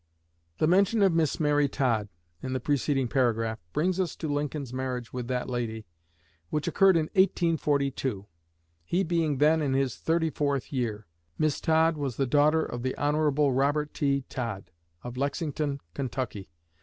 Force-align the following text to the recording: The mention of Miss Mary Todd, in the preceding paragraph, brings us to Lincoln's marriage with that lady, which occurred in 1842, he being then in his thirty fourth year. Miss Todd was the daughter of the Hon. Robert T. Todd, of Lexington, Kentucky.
The 0.57 0.65
mention 0.65 1.03
of 1.03 1.13
Miss 1.13 1.39
Mary 1.39 1.69
Todd, 1.69 2.09
in 2.41 2.53
the 2.53 2.59
preceding 2.59 3.07
paragraph, 3.07 3.59
brings 3.71 3.99
us 3.99 4.15
to 4.15 4.27
Lincoln's 4.27 4.73
marriage 4.73 5.13
with 5.13 5.27
that 5.27 5.47
lady, 5.47 5.85
which 6.49 6.67
occurred 6.67 6.97
in 6.97 7.05
1842, 7.13 8.25
he 8.83 9.03
being 9.03 9.37
then 9.37 9.61
in 9.61 9.73
his 9.75 9.97
thirty 9.97 10.31
fourth 10.31 10.73
year. 10.73 11.05
Miss 11.37 11.61
Todd 11.61 11.97
was 11.97 12.17
the 12.17 12.25
daughter 12.25 12.65
of 12.65 12.81
the 12.81 12.95
Hon. 12.97 13.15
Robert 13.51 13.93
T. 13.93 14.23
Todd, 14.27 14.71
of 15.03 15.17
Lexington, 15.17 15.79
Kentucky. 15.93 16.49